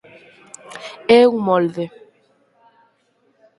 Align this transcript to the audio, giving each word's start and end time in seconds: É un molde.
É 1.19 1.21
un 1.33 1.37
molde. 1.47 1.85